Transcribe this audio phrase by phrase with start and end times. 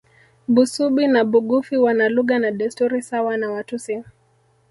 [0.47, 4.03] Busubi na Bugufi wana lugha na desturi sawa na Watusi